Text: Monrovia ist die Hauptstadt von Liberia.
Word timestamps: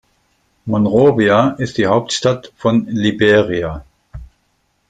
Monrovia 0.65 1.51
ist 1.59 1.77
die 1.77 1.85
Hauptstadt 1.85 2.51
von 2.55 2.87
Liberia. 2.87 3.85